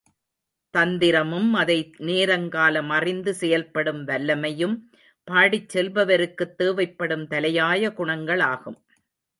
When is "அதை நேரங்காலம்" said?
1.51-2.89